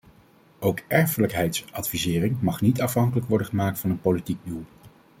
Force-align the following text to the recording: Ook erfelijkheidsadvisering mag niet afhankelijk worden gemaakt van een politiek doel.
Ook 0.59 0.79
erfelijkheidsadvisering 0.87 2.41
mag 2.41 2.61
niet 2.61 2.81
afhankelijk 2.81 3.27
worden 3.27 3.47
gemaakt 3.47 3.79
van 3.79 3.89
een 3.89 4.01
politiek 4.01 4.37
doel. 4.43 4.65